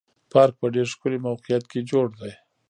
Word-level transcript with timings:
پارک 0.31 0.53
په 0.59 0.67
ډېر 0.75 0.87
ښکلي 0.93 1.19
موقعیت 1.27 1.63
کې 1.71 1.87
جوړ 1.91 2.07
دی. 2.19 2.31